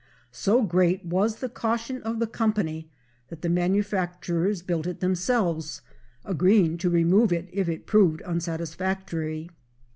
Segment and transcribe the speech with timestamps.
[0.31, 2.89] So great was the caution of the company
[3.27, 5.83] that the manufacturers built it themselves,
[6.25, 9.51] agreeing to remove it if it proved unsatisfactory.